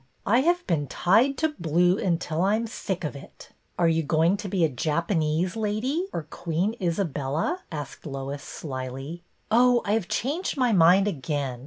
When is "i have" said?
0.25-0.65, 9.85-10.07